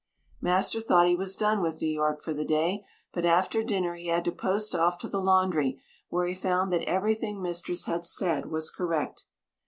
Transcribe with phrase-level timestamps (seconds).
[0.41, 4.07] Master thought he was done with New York for the day, but after dinner he
[4.07, 8.47] had to post off to the laundry, where he found that everything mistress had said
[8.47, 9.25] was correct.